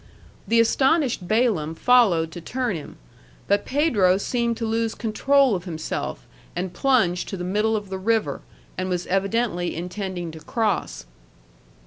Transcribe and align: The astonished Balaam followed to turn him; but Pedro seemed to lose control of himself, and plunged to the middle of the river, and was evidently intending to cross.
The 0.47 0.59
astonished 0.59 1.27
Balaam 1.27 1.75
followed 1.75 2.31
to 2.31 2.41
turn 2.41 2.75
him; 2.75 2.95
but 3.47 3.67
Pedro 3.67 4.17
seemed 4.17 4.57
to 4.57 4.65
lose 4.65 4.95
control 4.95 5.53
of 5.53 5.65
himself, 5.65 6.25
and 6.55 6.73
plunged 6.73 7.29
to 7.29 7.37
the 7.37 7.43
middle 7.43 7.75
of 7.75 7.89
the 7.91 7.99
river, 7.99 8.41
and 8.79 8.89
was 8.89 9.05
evidently 9.05 9.75
intending 9.75 10.31
to 10.31 10.39
cross. 10.39 11.05